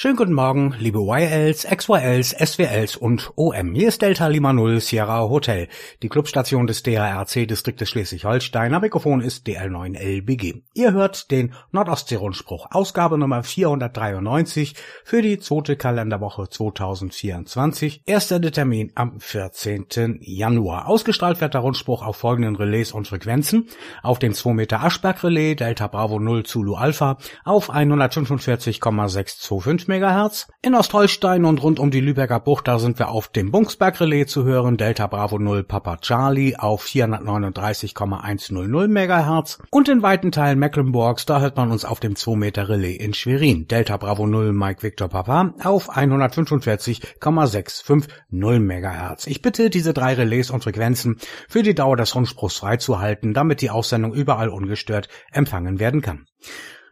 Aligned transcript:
Schönen 0.00 0.14
guten 0.14 0.32
Morgen, 0.32 0.76
liebe 0.78 1.00
YLs, 1.00 1.66
XYLs, 1.66 2.30
SWLs 2.30 2.94
und 2.94 3.32
OM. 3.34 3.74
Hier 3.74 3.88
ist 3.88 4.00
Delta 4.00 4.28
Lima 4.28 4.52
Null 4.52 4.78
Sierra 4.78 5.28
Hotel, 5.28 5.66
die 6.04 6.08
Clubstation 6.08 6.68
des 6.68 6.84
DRC-Distriktes 6.84 7.88
Schleswig-Holstein. 7.88 8.74
Am 8.74 8.82
Mikrofon 8.82 9.20
ist 9.20 9.48
DL9LBG. 9.48 10.62
Ihr 10.74 10.92
hört 10.92 11.32
den 11.32 11.52
Nordostsee-Rundspruch, 11.72 12.68
Ausgabe 12.70 13.18
Nummer 13.18 13.42
493 13.42 14.76
für 15.02 15.20
die 15.20 15.40
zweite 15.40 15.74
Kalenderwoche 15.74 16.48
2024. 16.48 18.02
Erster 18.06 18.40
Termin 18.40 18.92
am 18.94 19.18
14. 19.18 20.20
Januar. 20.20 20.86
Ausgestrahlt 20.86 21.40
wird 21.40 21.54
der 21.54 21.62
Rundspruch 21.62 22.06
auf 22.06 22.18
folgenden 22.18 22.54
Relais 22.54 22.92
und 22.92 23.08
Frequenzen. 23.08 23.66
Auf 24.04 24.20
dem 24.20 24.32
2 24.32 24.52
Meter 24.52 24.80
Aschberg-Relais 24.80 25.56
Delta 25.56 25.88
Bravo 25.88 26.20
0 26.20 26.44
Zulu 26.44 26.76
Alpha 26.76 27.18
auf 27.44 27.70
145,625 27.70 29.87
MHz. 29.88 30.46
In 30.62 30.74
Ostholstein 30.74 31.44
und 31.44 31.62
rund 31.62 31.80
um 31.80 31.90
die 31.90 32.00
Lübecker 32.00 32.40
Bucht, 32.40 32.68
da 32.68 32.78
sind 32.78 32.98
wir 32.98 33.08
auf 33.08 33.28
dem 33.28 33.50
Bungsberg-Relais 33.50 34.26
zu 34.26 34.44
hören, 34.44 34.76
Delta 34.76 35.06
Bravo 35.06 35.38
0 35.38 35.64
Papa 35.64 35.96
Charlie 35.96 36.56
auf 36.56 36.82
439,100 36.82 38.88
MHz. 38.88 39.58
Und 39.70 39.88
in 39.88 40.02
weiten 40.02 40.30
Teilen 40.30 40.58
Mecklenburgs, 40.58 41.26
da 41.26 41.40
hört 41.40 41.56
man 41.56 41.70
uns 41.70 41.84
auf 41.84 42.00
dem 42.00 42.16
2 42.16 42.36
Meter 42.36 42.68
Relais 42.68 42.96
in 42.96 43.14
Schwerin, 43.14 43.66
Delta 43.66 43.96
Bravo 43.96 44.26
0 44.26 44.52
Mike 44.52 44.82
Victor 44.82 45.08
Papa 45.08 45.54
auf 45.64 45.96
145,650 45.96 48.08
MHz. 48.30 49.26
Ich 49.26 49.42
bitte, 49.42 49.70
diese 49.70 49.94
drei 49.94 50.14
Relais 50.14 50.50
und 50.50 50.62
Frequenzen 50.62 51.18
für 51.48 51.62
die 51.62 51.74
Dauer 51.74 51.96
des 51.96 52.14
Rundspruchs 52.14 52.58
freizuhalten, 52.58 53.34
damit 53.34 53.62
die 53.62 53.70
Aussendung 53.70 54.12
überall 54.12 54.48
ungestört 54.48 55.08
empfangen 55.32 55.80
werden 55.80 56.02
kann. 56.02 56.26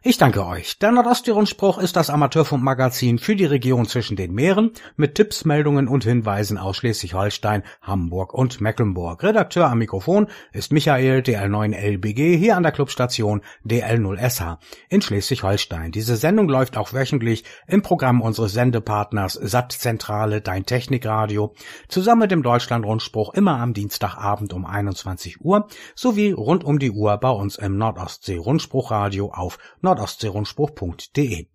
Ich 0.03 0.19
danke 0.19 0.47
euch. 0.47 0.79
Der 0.79 0.93
Nordosttirol-Spruch 0.93 1.79
ist 1.79 1.97
das 1.97 2.11
Amateurfunkmagazin 2.11 3.19
für 3.19 3.35
die 3.35 3.47
Region 3.47 3.87
zwischen 3.87 4.17
den 4.17 4.35
Meeren 4.35 4.71
mit 4.97 5.17
Tipps, 5.17 5.45
Meldungen 5.45 5.89
und 5.89 6.05
Hinweisen 6.05 6.59
aus 6.59 6.77
Schleswig-Holstein, 6.77 7.65
Hamburg 7.83 8.33
und 8.33 8.61
Mecklenburg. 8.61 9.25
Redakteur 9.25 9.69
am 9.69 9.79
Mikrofon 9.79 10.29
ist 10.53 10.71
Michael 10.71 11.21
DL9LBG 11.21 12.37
hier 12.37 12.57
an 12.57 12.63
der 12.63 12.73
Clubstation 12.73 13.41
DL0SH 13.65 14.59
in 14.91 15.03
Schleswig-Holstein. 15.03 15.93
Diese 15.93 16.17
Sendung 16.17 16.49
läuft 16.49 16.77
auch 16.77 16.93
wöchentlich 16.93 17.45
im 17.67 17.83
Programm 17.83 18.21
unseres 18.21 18.53
Sendepartners 18.53 19.33
Sattzentrale 19.33 20.41
Dein 20.41 20.67
Technikradio 20.67 21.55
zusammen 21.89 22.21
mit 22.21 22.31
dem 22.31 22.43
Deutschlandrundspruch 22.43 23.35
immer 23.35 23.59
am 23.59 23.73
Dienstagabend 23.73 24.53
um 24.53 24.67
21 24.67 25.41
Uhr 25.41 25.67
sowie 25.97 26.31
rund 26.31 26.63
um 26.63 26.79
die 26.79 26.93
Uhr 26.93 27.17
bei 27.17 27.31
uns 27.31 27.57
im 27.57 27.77
Nordstsee-Rundspruchradio 27.79 29.33
auf 29.33 29.59
Nord 29.81 29.96
nordostseerundspruch.de. 29.97 31.47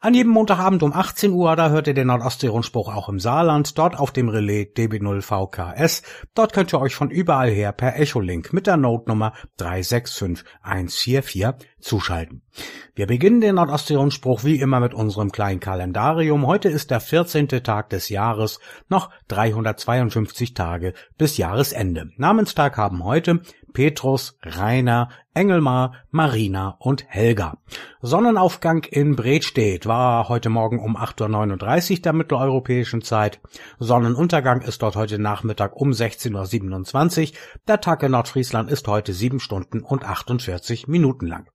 An 0.00 0.14
jedem 0.14 0.32
Montagabend 0.32 0.84
um 0.84 0.92
18 0.92 1.32
Uhr, 1.32 1.56
da 1.56 1.70
hört 1.70 1.88
ihr 1.88 1.94
den 1.94 2.06
Nordostseerundspruch 2.06 2.94
auch 2.94 3.08
im 3.08 3.18
Saarland, 3.18 3.76
dort 3.76 3.98
auf 3.98 4.12
dem 4.12 4.28
Relais 4.28 4.68
DB0VKS. 4.76 6.04
Dort 6.34 6.52
könnt 6.52 6.72
ihr 6.72 6.80
euch 6.80 6.94
von 6.94 7.10
überall 7.10 7.50
her 7.50 7.72
per 7.72 7.98
Echolink 7.98 8.52
mit 8.52 8.68
der 8.68 8.76
Notenummer 8.76 9.32
365144 9.56 11.66
zuschalten. 11.80 12.42
Wir 12.94 13.06
beginnen 13.06 13.40
den 13.40 13.54
Nordostseerundspruch 13.56 14.44
wie 14.44 14.60
immer 14.60 14.80
mit 14.80 14.94
unserem 14.94 15.30
kleinen 15.30 15.60
Kalendarium. 15.60 16.46
Heute 16.46 16.68
ist 16.68 16.90
der 16.90 17.00
14. 17.00 17.48
Tag 17.48 17.90
des 17.90 18.08
Jahres, 18.08 18.58
noch 18.88 19.10
352 19.28 20.54
Tage 20.54 20.94
bis 21.16 21.36
Jahresende. 21.36 22.10
Namenstag 22.16 22.76
haben 22.76 23.04
heute 23.04 23.40
Petrus, 23.72 24.36
Rainer, 24.42 25.10
Engelmar, 25.34 25.92
Marina 26.10 26.76
und 26.80 27.04
Helga. 27.06 27.58
Sonnenaufgang 28.00 28.84
in 28.84 29.14
Bredstedt 29.14 29.86
war 29.86 30.28
heute 30.28 30.48
Morgen 30.48 30.80
um 30.80 30.96
8.39 30.96 31.92
Uhr 31.92 32.02
der 32.02 32.12
mitteleuropäischen 32.12 33.02
Zeit. 33.02 33.40
Sonnenuntergang 33.78 34.62
ist 34.62 34.82
dort 34.82 34.96
heute 34.96 35.18
Nachmittag 35.18 35.76
um 35.76 35.90
16.27 35.90 37.30
Uhr. 37.30 37.38
Der 37.68 37.80
Tag 37.80 38.02
in 38.02 38.12
Nordfriesland 38.12 38.70
ist 38.70 38.88
heute 38.88 39.12
7 39.12 39.38
Stunden 39.38 39.80
und 39.80 40.04
48 40.04 40.88
Minuten 40.88 41.26
lang. 41.26 41.46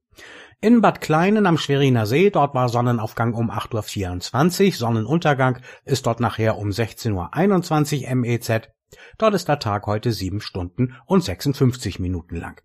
In 0.61 0.81
Bad 0.81 1.01
Kleinen 1.01 1.45
am 1.45 1.57
Schweriner 1.57 2.05
See, 2.05 2.29
dort 2.29 2.53
war 2.53 2.69
Sonnenaufgang 2.69 3.33
um 3.33 3.51
8.24 3.51 4.65
Uhr, 4.65 4.71
Sonnenuntergang 4.73 5.59
ist 5.85 6.05
dort 6.05 6.19
nachher 6.19 6.57
um 6.57 6.69
16.21 6.69 8.07
Uhr 8.07 8.15
MEZ. 8.15 8.69
Dort 9.17 9.33
ist 9.33 9.47
der 9.47 9.59
Tag 9.59 9.87
heute 9.87 10.11
7 10.11 10.41
Stunden 10.41 10.95
und 11.05 11.23
56 11.23 11.99
Minuten 11.99 12.35
lang. 12.35 12.61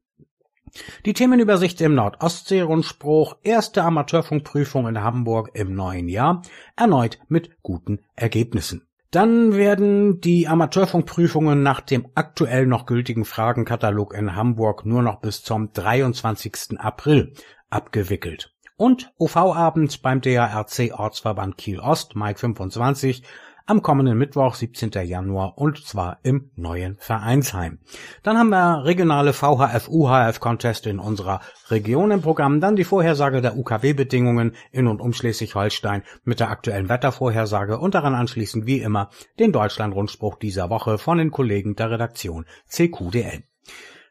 Die 1.06 1.12
Themenübersicht 1.12 1.81
im 1.81 1.94
Nordostsee-Rundspruch, 1.94 3.37
erste 3.42 3.82
Amateurfunkprüfung 3.82 4.87
in 4.87 5.03
Hamburg 5.03 5.50
im 5.54 5.75
neuen 5.75 6.08
Jahr, 6.08 6.42
erneut 6.76 7.19
mit 7.28 7.62
guten 7.62 8.00
Ergebnissen. 8.14 8.88
Dann 9.10 9.54
werden 9.54 10.20
die 10.20 10.48
Amateurfunkprüfungen 10.48 11.62
nach 11.62 11.80
dem 11.80 12.08
aktuell 12.14 12.66
noch 12.66 12.84
gültigen 12.84 13.24
Fragenkatalog 13.24 14.12
in 14.12 14.36
Hamburg 14.36 14.84
nur 14.84 15.02
noch 15.02 15.20
bis 15.20 15.42
zum 15.42 15.72
23. 15.72 16.78
April 16.78 17.32
abgewickelt. 17.70 18.54
Und 18.76 19.10
OV-Abend 19.19 20.02
beim 20.02 20.20
DARC 20.20 20.92
Ortsverband 20.92 21.56
Kiel 21.56 21.80
Ost, 21.80 22.16
Mike 22.16 22.38
25, 22.38 23.22
am 23.68 23.82
kommenden 23.82 24.16
Mittwoch, 24.16 24.54
17. 24.54 24.90
Januar 25.04 25.58
und 25.58 25.84
zwar 25.84 26.18
im 26.22 26.50
neuen 26.56 26.96
Vereinsheim. 26.98 27.78
Dann 28.22 28.38
haben 28.38 28.48
wir 28.48 28.84
regionale 28.84 29.34
VHF 29.34 29.88
UHF 29.88 30.40
Contest 30.40 30.86
in 30.86 30.98
unserer 30.98 31.40
Region 31.68 32.10
im 32.10 32.22
Programm, 32.22 32.62
dann 32.62 32.76
die 32.76 32.84
Vorhersage 32.84 33.42
der 33.42 33.58
UKW-Bedingungen 33.58 34.56
in 34.72 34.86
und 34.86 35.02
um 35.02 35.12
Schleswig-Holstein 35.12 36.02
mit 36.24 36.40
der 36.40 36.48
aktuellen 36.48 36.88
Wettervorhersage 36.88 37.78
und 37.78 37.94
daran 37.94 38.14
anschließend 38.14 38.64
wie 38.64 38.80
immer 38.80 39.10
den 39.38 39.52
Deutschland-Rundspruch 39.52 40.36
dieser 40.36 40.70
Woche 40.70 40.96
von 40.96 41.18
den 41.18 41.30
Kollegen 41.30 41.76
der 41.76 41.90
Redaktion 41.90 42.46
CQDL. 42.68 43.42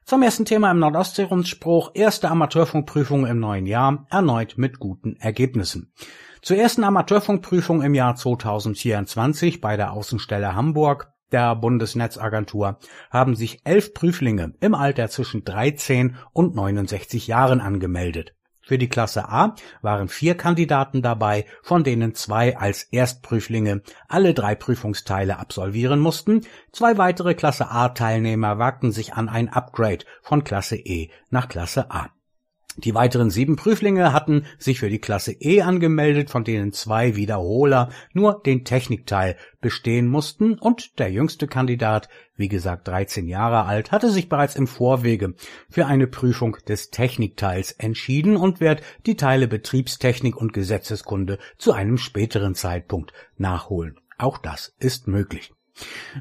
Zum 0.06 0.22
ersten 0.22 0.46
Thema 0.46 0.72
im 0.72 0.80
Nordostsee-Rundspruch, 0.80 1.92
erste 1.96 2.30
Amateurfunkprüfung 2.30 3.26
im 3.26 3.40
neuen 3.40 3.66
Jahr, 3.66 4.06
erneut 4.10 4.54
mit 4.58 4.80
guten 4.80 5.18
Ergebnissen. 5.18 5.92
Zur 6.48 6.56
ersten 6.56 6.86
Amateurfunkprüfung 6.86 7.82
im 7.82 7.94
Jahr 7.94 8.16
2024 8.16 9.60
bei 9.60 9.76
der 9.76 9.92
Außenstelle 9.92 10.56
Hamburg 10.56 11.12
der 11.34 11.58
Bundesnetzagentur 11.58 12.80
haben 13.12 13.36
sich 13.36 13.60
elf 13.66 13.94
Prüflinge 13.94 14.54
im 14.62 14.74
Alter 14.74 15.10
zwischen 15.10 15.44
13 15.44 16.16
und 16.32 16.56
69 16.56 17.28
Jahren 17.28 17.60
angemeldet. 17.60 18.34
Für 18.62 18.78
die 18.78 18.88
Klasse 18.88 19.28
A 19.28 19.56
waren 19.82 20.08
vier 20.08 20.36
Kandidaten 20.38 21.02
dabei, 21.02 21.44
von 21.64 21.84
denen 21.84 22.16
zwei 22.16 22.56
als 22.56 22.84
Erstprüflinge 22.84 23.82
alle 24.08 24.34
drei 24.34 24.56
Prüfungsteile 24.56 25.40
absolvieren 25.40 26.00
mussten. 26.00 26.46
Zwei 26.72 26.98
weitere 26.98 27.36
Klasse 27.36 27.70
A 27.72 27.90
Teilnehmer 27.90 28.58
wagten 28.58 28.94
sich 28.94 29.16
an 29.16 29.28
ein 29.28 29.50
Upgrade 29.50 30.06
von 30.22 30.46
Klasse 30.46 30.78
E 30.78 31.10
nach 31.30 31.50
Klasse 31.50 31.92
A. 31.92 32.08
Die 32.78 32.94
weiteren 32.94 33.32
sieben 33.32 33.56
Prüflinge 33.56 34.14
hatten 34.14 34.46
sich 34.60 34.80
für 34.80 34.90
die 34.90 35.00
Klasse 35.00 35.32
E 35.32 35.62
angemeldet, 35.62 36.30
von 36.30 36.44
denen 36.44 36.74
zwei 36.74 37.16
Wiederholer 37.16 37.90
nur 38.14 38.40
den 38.46 38.66
Technikteil 38.66 39.36
bestehen 39.62 40.08
mussten 40.08 40.60
und 40.60 41.00
der 41.00 41.12
jüngste 41.12 41.48
Kandidat, 41.48 42.08
wie 42.36 42.50
gesagt 42.50 42.88
13 42.88 43.28
Jahre 43.28 43.66
alt, 43.66 43.92
hatte 43.92 44.12
sich 44.12 44.30
bereits 44.30 44.56
im 44.56 44.68
Vorwege 44.68 45.34
für 45.70 45.88
eine 45.88 46.06
Prüfung 46.06 46.58
des 46.68 46.92
Technikteils 46.92 47.72
entschieden 47.72 48.38
und 48.38 48.60
wird 48.60 48.84
die 49.08 49.16
Teile 49.16 49.48
Betriebstechnik 49.48 50.38
und 50.38 50.54
Gesetzeskunde 50.54 51.40
zu 51.58 51.74
einem 51.74 51.98
späteren 51.98 52.54
Zeitpunkt 52.54 53.12
nachholen. 53.38 54.00
Auch 54.20 54.38
das 54.38 54.76
ist 54.80 55.08
möglich. 55.08 55.52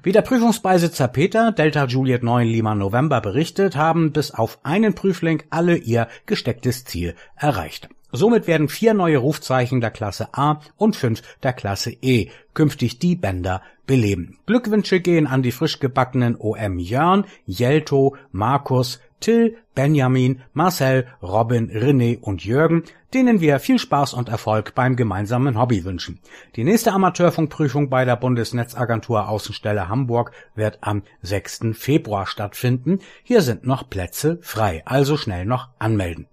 Wie 0.02 0.12
der 0.12 0.22
Prüfungsbeisitzer 0.22 1.08
Peter 1.08 1.52
Delta 1.52 1.86
Juliet 1.86 2.22
9 2.22 2.46
Lima 2.46 2.74
November 2.74 3.20
berichtet, 3.20 3.76
haben 3.76 4.12
bis 4.12 4.30
auf 4.30 4.58
einen 4.62 4.94
Prüfling 4.94 5.42
alle 5.50 5.76
ihr 5.76 6.08
gestecktes 6.26 6.84
Ziel 6.84 7.14
erreicht. 7.36 7.88
Somit 8.12 8.46
werden 8.46 8.68
vier 8.68 8.94
neue 8.94 9.18
Rufzeichen 9.18 9.80
der 9.80 9.90
Klasse 9.90 10.28
A 10.32 10.60
und 10.76 10.96
fünf 10.96 11.22
der 11.42 11.52
Klasse 11.52 11.90
E 11.90 12.30
künftig 12.54 12.98
die 12.98 13.16
Bänder 13.16 13.62
beleben. 13.86 14.38
Glückwünsche 14.46 15.00
gehen 15.00 15.26
an 15.26 15.42
die 15.42 15.52
frisch 15.52 15.80
gebackenen 15.80 16.36
OM 16.36 16.78
Jörn, 16.78 17.24
Jelto, 17.44 18.16
Markus, 18.32 19.00
Till, 19.20 19.56
Benjamin, 19.74 20.42
Marcel, 20.52 21.06
Robin, 21.22 21.70
René 21.70 22.20
und 22.20 22.44
Jürgen, 22.44 22.84
denen 23.14 23.40
wir 23.40 23.58
viel 23.60 23.78
Spaß 23.78 24.14
und 24.14 24.28
Erfolg 24.28 24.74
beim 24.74 24.96
gemeinsamen 24.96 25.58
Hobby 25.58 25.84
wünschen. 25.84 26.20
Die 26.54 26.64
nächste 26.64 26.92
Amateurfunkprüfung 26.92 27.88
bei 27.88 28.04
der 28.04 28.16
Bundesnetzagentur 28.16 29.28
Außenstelle 29.28 29.88
Hamburg 29.88 30.32
wird 30.54 30.78
am 30.82 31.02
6. 31.22 31.68
Februar 31.72 32.26
stattfinden. 32.26 33.00
Hier 33.22 33.42
sind 33.42 33.66
noch 33.66 33.88
Plätze 33.88 34.38
frei, 34.42 34.82
also 34.84 35.16
schnell 35.16 35.46
noch 35.46 35.68
anmelden. 35.78 36.26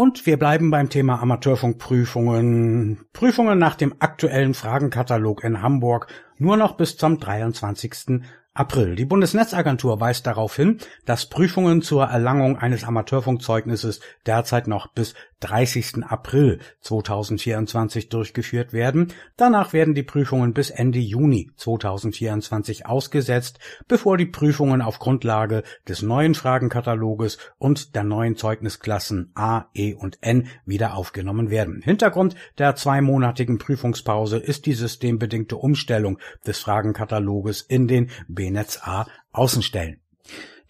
Und 0.00 0.24
wir 0.24 0.38
bleiben 0.38 0.70
beim 0.70 0.88
Thema 0.88 1.20
Amateurfunkprüfungen. 1.20 3.04
Prüfungen 3.12 3.58
nach 3.58 3.74
dem 3.74 3.96
aktuellen 3.98 4.54
Fragenkatalog 4.54 5.44
in 5.44 5.60
Hamburg 5.60 6.06
nur 6.38 6.56
noch 6.56 6.78
bis 6.78 6.96
zum 6.96 7.20
23. 7.20 8.22
April. 8.60 8.94
Die 8.94 9.06
Bundesnetzagentur 9.06 10.00
weist 10.00 10.26
darauf 10.26 10.54
hin, 10.54 10.76
dass 11.06 11.30
Prüfungen 11.30 11.80
zur 11.80 12.04
Erlangung 12.04 12.58
eines 12.58 12.84
Amateurfunkzeugnisses 12.84 14.00
derzeit 14.26 14.68
noch 14.68 14.88
bis 14.88 15.14
30. 15.40 16.04
April 16.04 16.58
2024 16.82 18.10
durchgeführt 18.10 18.74
werden. 18.74 19.12
Danach 19.36 19.72
werden 19.72 19.94
die 19.94 20.02
Prüfungen 20.02 20.52
bis 20.52 20.68
Ende 20.68 20.98
Juni 20.98 21.50
2024 21.56 22.84
ausgesetzt, 22.86 23.58
bevor 23.88 24.18
die 24.18 24.26
Prüfungen 24.26 24.82
auf 24.82 24.98
Grundlage 24.98 25.62
des 25.88 26.02
neuen 26.02 26.34
Fragenkataloges 26.34 27.38
und 27.58 27.94
der 27.94 28.04
neuen 28.04 28.36
Zeugnisklassen 28.36 29.32
A, 29.34 29.66
E 29.74 29.94
und 29.94 30.18
N 30.20 30.48
wieder 30.66 30.94
aufgenommen 30.94 31.50
werden. 31.50 31.80
Hintergrund 31.82 32.34
der 32.58 32.76
zweimonatigen 32.76 33.56
Prüfungspause 33.56 34.36
ist 34.36 34.66
die 34.66 34.74
systembedingte 34.74 35.56
Umstellung 35.56 36.18
des 36.46 36.58
Fragenkataloges 36.58 37.62
in 37.62 37.88
den 37.88 38.10
B-Netz 38.50 38.80
A 38.82 39.06
Außenstellen. 39.32 40.00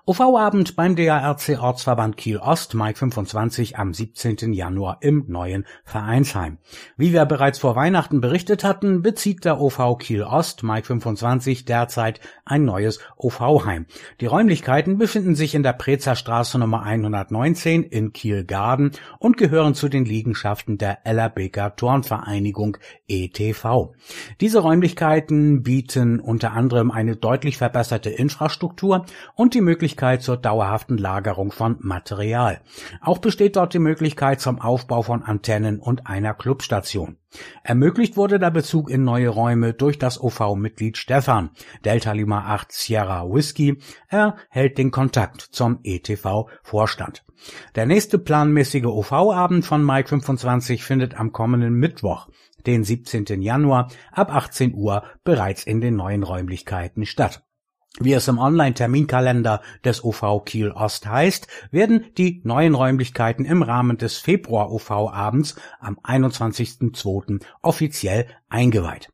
OV-Abend 0.07 0.75
beim 0.75 0.95
DARC 0.95 1.57
Ortsverband 1.59 2.15
Kiel 2.15 2.37
Ost, 2.37 2.75
Mai 2.75 2.93
25 2.93 3.79
am 3.79 3.91
17. 3.91 4.53
Januar 4.53 4.99
im 5.01 5.25
neuen 5.27 5.65
Vereinsheim. 5.83 6.59
Wie 6.95 7.11
wir 7.11 7.25
bereits 7.25 7.57
vor 7.57 7.75
Weihnachten 7.75 8.21
berichtet 8.21 8.63
hatten, 8.63 9.01
bezieht 9.01 9.45
der 9.45 9.59
OV 9.59 9.97
Kiel 9.97 10.21
Ost, 10.21 10.61
Mai 10.61 10.83
25 10.83 11.65
derzeit 11.65 12.19
ein 12.45 12.65
neues 12.65 12.99
OV-Heim. 13.17 13.87
Die 14.21 14.27
Räumlichkeiten 14.27 14.99
befinden 14.99 15.33
sich 15.33 15.55
in 15.55 15.63
der 15.63 15.73
Prezer 15.73 16.15
Straße 16.15 16.59
Nummer 16.59 16.83
119 16.83 17.81
in 17.81 18.13
Kiel-Garden 18.13 18.91
und 19.17 19.37
gehören 19.37 19.73
zu 19.73 19.89
den 19.89 20.05
Liegenschaften 20.05 20.77
der 20.77 21.07
Ellerbeker 21.07 21.75
Turnvereinigung 21.75 22.77
ETV. 23.07 23.95
Diese 24.39 24.59
Räumlichkeiten 24.59 25.63
bieten 25.63 26.19
unter 26.19 26.51
anderem 26.51 26.91
eine 26.91 27.15
deutlich 27.15 27.57
verbesserte 27.57 28.11
Infrastruktur 28.11 29.07
und 29.33 29.55
die 29.55 29.61
Möglichkeit 29.61 29.94
Möglichkeit 29.95 30.23
zur 30.23 30.35
dauerhaften 30.35 30.97
Lagerung 30.97 31.53
von 31.53 31.77
Material. 31.79 32.59
Auch 32.99 33.19
besteht 33.19 33.55
dort 33.55 33.73
die 33.73 33.79
Möglichkeit 33.79 34.41
zum 34.41 34.59
Aufbau 34.59 35.03
von 35.03 35.23
Antennen 35.23 35.79
und 35.79 36.05
einer 36.05 36.33
Clubstation. 36.33 37.15
Ermöglicht 37.63 38.17
wurde 38.17 38.37
der 38.37 38.51
Bezug 38.51 38.89
in 38.89 39.05
neue 39.05 39.29
Räume 39.29 39.73
durch 39.73 39.97
das 39.97 40.21
OV-Mitglied 40.21 40.97
Stefan. 40.97 41.51
Delta 41.85 42.11
Lima 42.11 42.41
8 42.41 42.73
Sierra 42.73 43.23
Whisky. 43.23 43.79
Er 44.09 44.35
hält 44.49 44.77
den 44.77 44.91
Kontakt 44.91 45.39
zum 45.39 45.79
ETV-Vorstand. 45.83 47.23
Der 47.75 47.85
nächste 47.85 48.19
planmäßige 48.19 48.87
OV-Abend 48.87 49.65
von 49.65 49.85
Mike 49.85 50.09
25 50.09 50.83
findet 50.83 51.17
am 51.17 51.31
kommenden 51.31 51.75
Mittwoch, 51.75 52.27
den 52.65 52.83
17. 52.83 53.41
Januar 53.41 53.89
ab 54.11 54.35
18 54.35 54.73
Uhr 54.73 55.03
bereits 55.23 55.63
in 55.63 55.79
den 55.79 55.95
neuen 55.95 56.23
Räumlichkeiten 56.23 57.05
statt. 57.05 57.45
Wie 57.99 58.11
es 58.11 58.27
im 58.27 58.39
Online-Terminkalender 58.39 59.61
des 59.85 60.03
OV 60.03 60.43
Kiel 60.43 60.71
Ost 60.71 61.07
heißt, 61.07 61.47
werden 61.71 62.05
die 62.17 62.41
neuen 62.43 62.75
Räumlichkeiten 62.75 63.45
im 63.45 63.61
Rahmen 63.61 63.97
des 63.97 64.17
Februar-OV-Abends 64.17 65.55
am 65.79 65.97
21.02. 66.03 67.41
offiziell 67.61 68.27
eingeweiht. 68.49 69.13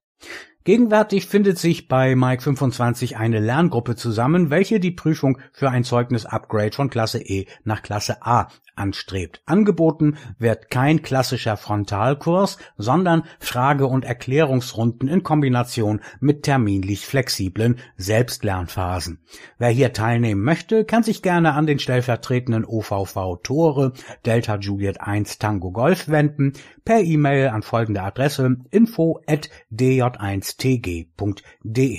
Gegenwärtig 0.63 1.25
findet 1.25 1.57
sich 1.57 1.87
bei 1.87 2.15
Mike 2.15 2.43
25 2.43 3.17
eine 3.17 3.39
Lerngruppe 3.39 3.95
zusammen, 3.95 4.51
welche 4.51 4.79
die 4.79 4.91
Prüfung 4.91 5.39
für 5.51 5.71
ein 5.71 5.83
Zeugnis-Upgrade 5.83 6.75
von 6.75 6.91
Klasse 6.91 7.19
E 7.19 7.47
nach 7.63 7.81
Klasse 7.81 8.21
A 8.21 8.47
anstrebt. 8.75 9.41
Angeboten 9.45 10.17
wird 10.39 10.69
kein 10.69 11.01
klassischer 11.01 11.57
Frontalkurs, 11.57 12.57
sondern 12.77 13.23
Frage- 13.39 13.87
und 13.87 14.05
Erklärungsrunden 14.05 15.07
in 15.07 15.23
Kombination 15.23 16.01
mit 16.19 16.43
terminlich 16.43 17.05
flexiblen 17.05 17.79
Selbstlernphasen. 17.97 19.19
Wer 19.57 19.69
hier 19.69 19.93
teilnehmen 19.93 20.43
möchte, 20.43 20.85
kann 20.85 21.03
sich 21.03 21.21
gerne 21.21 21.53
an 21.53 21.65
den 21.65 21.79
stellvertretenden 21.79 22.65
OVV 22.65 23.39
Tore 23.43 23.93
Delta 24.25 24.57
Juliet 24.57 25.01
1 25.01 25.37
Tango 25.37 25.71
Golf 25.71 26.07
wenden 26.07 26.53
per 26.85 27.01
E-Mail 27.01 27.49
an 27.49 27.61
folgende 27.61 28.01
Adresse 28.01 28.57
info 28.71 29.21
at 29.27 29.49
dj1 29.71 30.50
stg.de. 30.51 31.89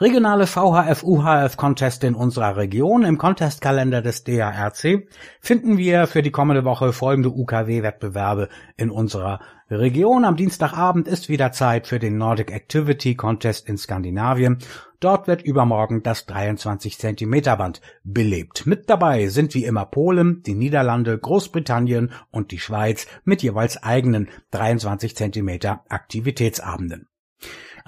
Regionale 0.00 0.46
VHF-UHF-Contest 0.46 2.04
in 2.04 2.14
unserer 2.14 2.56
Region. 2.56 3.04
Im 3.04 3.18
Contestkalender 3.18 4.00
des 4.00 4.24
DARC 4.24 5.06
finden 5.40 5.76
wir 5.76 6.06
für 6.06 6.22
die 6.22 6.30
kommende 6.30 6.64
Woche 6.64 6.94
folgende 6.94 7.28
UKW-Wettbewerbe 7.28 8.48
in 8.78 8.90
unserer 8.90 9.40
Region. 9.70 10.24
Am 10.24 10.36
Dienstagabend 10.36 11.06
ist 11.06 11.28
wieder 11.28 11.52
Zeit 11.52 11.86
für 11.86 11.98
den 11.98 12.16
Nordic 12.16 12.50
Activity 12.50 13.14
Contest 13.14 13.68
in 13.68 13.76
Skandinavien. 13.76 14.56
Dort 15.00 15.28
wird 15.28 15.42
übermorgen 15.42 16.02
das 16.02 16.24
23 16.24 16.98
Zentimeter 16.98 17.58
Band 17.58 17.82
belebt. 18.02 18.64
Mit 18.66 18.88
dabei 18.88 19.28
sind 19.28 19.52
wie 19.52 19.66
immer 19.66 19.84
Polen, 19.84 20.42
die 20.44 20.54
Niederlande, 20.54 21.18
Großbritannien 21.18 22.10
und 22.30 22.52
die 22.52 22.58
Schweiz 22.58 23.06
mit 23.24 23.42
jeweils 23.42 23.82
eigenen 23.82 24.30
23 24.50 25.14
Zentimeter 25.14 25.84
Aktivitätsabenden. 25.90 27.06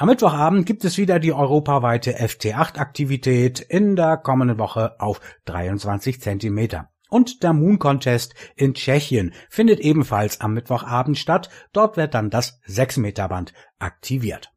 Am 0.02 0.08
Mittwochabend 0.08 0.66
gibt 0.66 0.84
es 0.84 0.98
wieder 0.98 1.20
die 1.20 1.32
europaweite 1.32 2.18
FT8-Aktivität 2.18 3.60
in 3.60 3.94
der 3.94 4.16
kommenden 4.16 4.58
Woche 4.58 4.98
auf 4.98 5.20
23 5.44 6.20
Zentimeter. 6.20 6.88
Und 7.08 7.44
der 7.44 7.52
Moon 7.52 7.78
Contest 7.78 8.34
in 8.56 8.74
Tschechien 8.74 9.32
findet 9.48 9.78
ebenfalls 9.78 10.40
am 10.40 10.54
Mittwochabend 10.54 11.18
statt. 11.18 11.50
Dort 11.72 11.96
wird 11.96 12.14
dann 12.14 12.30
das 12.30 12.58
6 12.66 12.96
Meter 12.96 13.28
Band 13.28 13.52
aktiviert. 13.78 14.50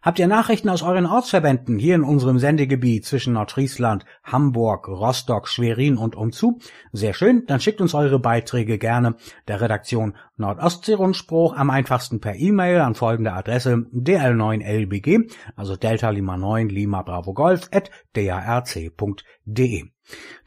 Habt 0.00 0.20
ihr 0.20 0.28
Nachrichten 0.28 0.68
aus 0.68 0.82
euren 0.82 1.06
Ortsverbänden 1.06 1.76
hier 1.78 1.96
in 1.96 2.04
unserem 2.04 2.38
Sendegebiet 2.38 3.04
zwischen 3.04 3.34
Nordfriesland, 3.34 4.04
Hamburg, 4.22 4.86
Rostock, 4.88 5.48
Schwerin 5.48 5.98
und 5.98 6.14
umzu? 6.14 6.60
Sehr 6.92 7.14
schön, 7.14 7.44
dann 7.46 7.60
schickt 7.60 7.80
uns 7.80 7.94
eure 7.94 8.20
Beiträge 8.20 8.78
gerne 8.78 9.16
der 9.48 9.60
Redaktion 9.60 10.16
Nordostsee-Rundspruch 10.36 11.56
am 11.56 11.68
einfachsten 11.68 12.20
per 12.20 12.36
E-Mail 12.36 12.80
an 12.80 12.94
folgende 12.94 13.32
Adresse 13.32 13.86
dl9lbg, 13.92 15.32
also 15.56 15.74
Delta 15.74 16.10
Lima 16.10 16.36
9 16.36 16.68
Lima 16.68 17.02
Bravo 17.02 17.34
Golf 17.34 17.68
at 17.72 17.90
darc.de. 18.38 19.84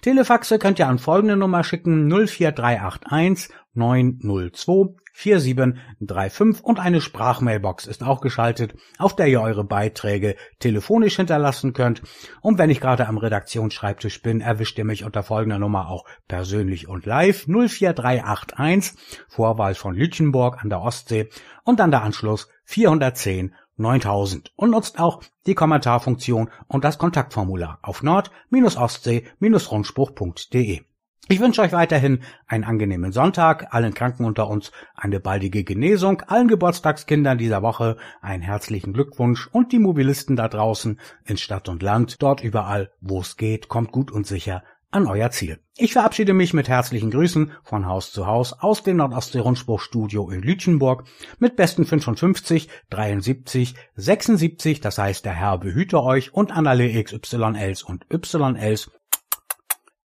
Telefaxe 0.02 0.58
könnt 0.58 0.80
ihr 0.80 0.88
an 0.88 1.00
folgende 1.00 1.38
Nummer 1.38 1.64
schicken 1.64 2.10
04381 2.10 3.54
902 3.74 4.96
4735 5.14 6.64
und 6.64 6.80
eine 6.80 7.02
Sprachmailbox 7.02 7.86
ist 7.86 8.04
auch 8.04 8.22
geschaltet, 8.22 8.74
auf 8.98 9.16
der 9.16 9.28
ihr 9.28 9.42
eure 9.42 9.64
Beiträge 9.64 10.36
telefonisch 10.60 11.18
hinterlassen 11.18 11.74
könnt. 11.74 12.02
Und 12.42 12.58
wenn 12.58 12.70
ich 12.70 12.80
gerade 12.80 13.08
am 13.08 13.18
Redaktionsschreibtisch 13.18 14.22
bin, 14.22 14.42
erwischt 14.42 14.78
ihr 14.78 14.86
mich 14.86 15.04
unter 15.04 15.22
folgender 15.22 15.60
Nummer 15.60 15.90
auch 15.90 16.06
persönlich 16.28 16.88
und 16.88 17.06
live 17.06 17.46
04381, 17.46 18.98
Vorwahl 19.28 19.76
von 19.76 19.94
Lütchenburg 19.94 20.64
an 20.64 20.70
der 20.70 20.82
Ostsee 20.82 21.30
und 21.64 21.80
dann 21.80 21.92
der 21.92 22.04
Anschluss 22.04 22.48
410 22.64 23.54
9000 23.82 24.52
und 24.56 24.72
nutzt 24.72 25.00
auch 25.00 25.22
die 25.46 25.56
Kommentarfunktion 25.56 26.50
und 26.68 26.84
das 26.84 26.98
Kontaktformular 26.98 27.80
auf 27.82 28.04
nord-ostsee-rundspruch.de. 28.04 30.82
Ich 31.28 31.40
wünsche 31.40 31.62
euch 31.62 31.72
weiterhin 31.72 32.24
einen 32.48 32.64
angenehmen 32.64 33.12
Sonntag, 33.12 33.74
allen 33.74 33.94
Kranken 33.94 34.26
unter 34.26 34.50
uns 34.50 34.72
eine 34.96 35.20
baldige 35.20 35.64
Genesung, 35.64 36.22
allen 36.28 36.48
Geburtstagskindern 36.48 37.38
dieser 37.38 37.62
Woche 37.62 37.98
einen 38.22 38.42
herzlichen 38.42 38.92
Glückwunsch 38.92 39.48
und 39.52 39.72
die 39.72 39.80
Mobilisten 39.80 40.36
da 40.36 40.50
draußen 40.50 41.00
in 41.24 41.38
Stadt 41.38 41.70
und 41.70 41.84
Land, 41.84 42.22
dort 42.22 42.44
überall, 42.44 42.92
wo 43.00 43.22
es 43.22 43.38
geht, 43.38 43.70
kommt 43.70 43.92
gut 43.92 44.12
und 44.12 44.28
sicher 44.28 44.64
an 44.92 45.08
euer 45.08 45.32
Ziel. 45.32 45.60
Ich 45.78 45.94
verabschiede 45.94 46.34
mich 46.34 46.54
mit 46.54 46.68
herzlichen 46.68 47.12
Grüßen 47.12 47.52
von 47.64 47.86
Haus 47.86 48.12
zu 48.12 48.28
Haus 48.28 48.54
aus 48.54 48.84
dem 48.84 48.98
Nordostsee-Rundspruchstudio 48.98 50.30
in 50.30 50.42
Lütchenburg 50.42 51.06
mit 51.40 51.56
besten 51.56 51.86
55, 51.86 52.68
73, 52.90 53.76
76, 53.96 54.82
das 54.82 54.98
heißt 54.98 55.26
der 55.26 55.34
Herr 55.34 55.58
behüte 55.58 56.04
euch 56.04 56.34
und 56.34 56.52
an 56.52 56.68
alle 56.68 57.02
XYLs 57.04 57.84
und 57.84 58.06
YLs 58.12 58.92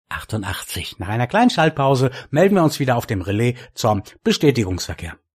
88. 0.09 0.99
Nach 0.99 1.09
einer 1.09 1.27
kleinen 1.27 1.49
Schaltpause 1.49 2.11
melden 2.29 2.55
wir 2.55 2.63
uns 2.63 2.79
wieder 2.79 2.95
auf 2.95 3.05
dem 3.05 3.21
Relais 3.21 3.55
zum 3.73 4.03
Bestätigungsverkehr. 4.23 5.17